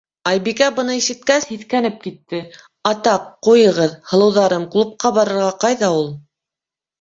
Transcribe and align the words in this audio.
Айбикә, 0.29 0.67
быны 0.77 0.93
ишеткәс, 0.99 1.43
һиҫкәнеп 1.49 1.99
китте:- 2.05 2.39
Атаҡ, 2.93 3.27
ҡуйығыҙ, 3.49 3.93
һылыуҙарым, 4.13 4.67
клубҡа 4.77 5.13
барырға 5.19 5.53
ҡайҙа 5.67 5.93
ул... 6.01 6.11